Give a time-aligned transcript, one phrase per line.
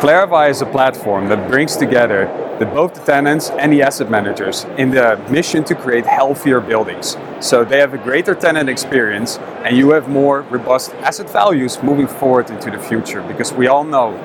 [0.00, 2.24] Clarify is a platform that brings together
[2.58, 7.18] the, both the tenants and the asset managers in the mission to create healthier buildings.
[7.40, 12.06] So they have a greater tenant experience and you have more robust asset values moving
[12.06, 14.16] forward into the future because we all know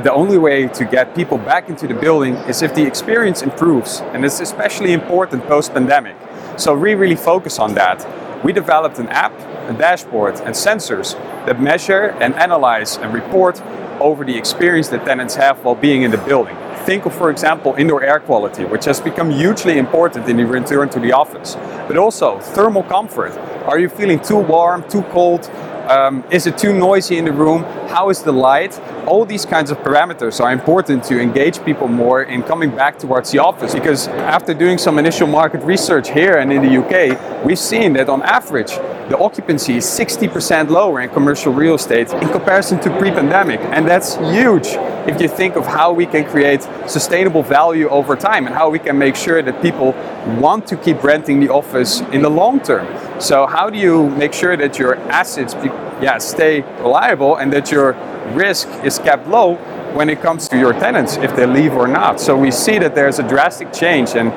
[0.00, 4.02] the only way to get people back into the building is if the experience improves
[4.12, 6.16] and it's especially important post-pandemic.
[6.56, 8.44] So we really focus on that.
[8.44, 9.32] We developed an app,
[9.68, 11.14] a dashboard and sensors
[11.46, 13.60] that measure and analyze and report
[14.06, 16.56] over the experience that tenants have while being in the building.
[16.86, 20.88] Think of, for example, indoor air quality, which has become hugely important in the return
[20.90, 21.56] to the office.
[21.88, 23.32] But also thermal comfort.
[23.66, 25.50] Are you feeling too warm, too cold?
[25.86, 27.62] Um, is it too noisy in the room?
[27.88, 28.76] How is the light?
[29.06, 33.30] All these kinds of parameters are important to engage people more in coming back towards
[33.30, 37.58] the office because after doing some initial market research here and in the UK, we've
[37.58, 38.72] seen that on average
[39.08, 44.16] the occupancy is 60% lower in commercial real estate in comparison to pre-pandemic and that's
[44.16, 44.66] huge
[45.06, 48.80] if you think of how we can create sustainable value over time and how we
[48.80, 49.92] can make sure that people
[50.40, 52.86] want to keep renting the office in the long term.
[53.18, 55.54] So how do you make sure that your assets
[56.00, 57.92] yeah, stay reliable and that your
[58.34, 59.54] risk is kept low
[59.94, 62.20] when it comes to your tenants if they leave or not.
[62.20, 64.32] So we see that there's a drastic change and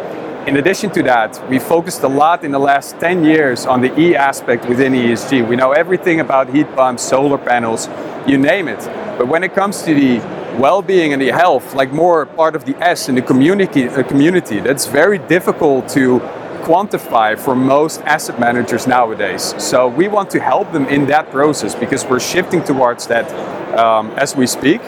[0.47, 3.99] in addition to that, we focused a lot in the last 10 years on the
[3.99, 5.47] E aspect within ESG.
[5.47, 7.89] We know everything about heat pumps, solar panels,
[8.25, 8.79] you name it.
[9.17, 10.17] But when it comes to the
[10.57, 14.59] well-being and the health, like more part of the S in the community, uh, community,
[14.59, 16.19] that's very difficult to
[16.59, 19.55] quantify for most asset managers nowadays.
[19.57, 23.25] So we want to help them in that process because we're shifting towards that
[23.77, 24.81] um, as we speak.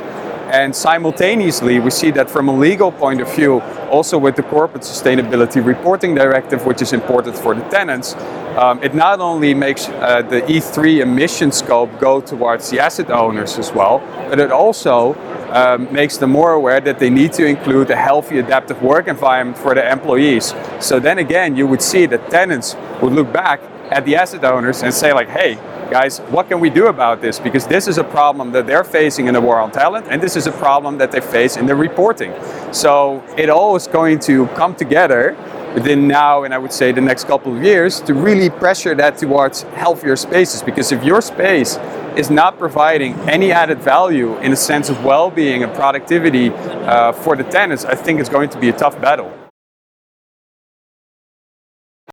[0.52, 4.84] And simultaneously, we see that from a legal point of view, also with the Corporate
[4.84, 8.16] Sustainability Reporting Directive, which is important for the tenants,
[8.58, 13.58] um, it not only makes uh, the E3 emission scope go towards the asset owners
[13.58, 14.00] as well,
[14.30, 15.14] but it also
[15.52, 19.58] um, makes them more aware that they need to include a healthy adaptive work environment
[19.58, 20.54] for their employees.
[20.80, 23.62] So then again, you would see that tenants would look back
[23.92, 25.56] at the asset owners and say like, hey,
[25.92, 27.38] guys, what can we do about this?
[27.38, 30.38] Because this is a problem that they're facing in the war on talent, and this
[30.38, 32.34] is a problem that they face in the reporting.
[32.72, 35.36] So it all is going to come together
[35.74, 39.18] within now and I would say the next couple of years to really pressure that
[39.18, 40.62] towards healthier spaces.
[40.62, 41.78] Because if your space
[42.16, 47.36] is not providing any added value in a sense of well-being and productivity uh, for
[47.36, 49.41] the tenants, I think it's going to be a tough battle.